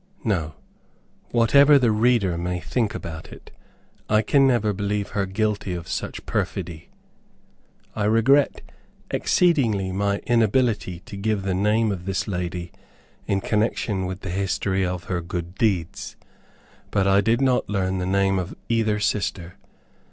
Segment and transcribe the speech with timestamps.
[0.23, 0.55] No;
[1.29, 3.51] whatever the reader may think about it,
[4.09, 6.89] I can never believe her guilty of such perfidy.
[7.95, 8.61] I regret
[9.11, 12.71] exceedingly my inability to give the name of this lady
[13.27, 16.15] in connection with the history of her good deeds,
[16.89, 19.53] but I did not learn the name of either sister.